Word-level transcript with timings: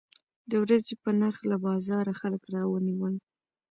د 0.49 0.51
ورځې 0.63 0.93
په 1.03 1.09
نرخ 1.19 1.39
له 1.51 1.57
بازاره 1.65 2.13
خلک 2.21 2.43
راونیول. 2.55 3.13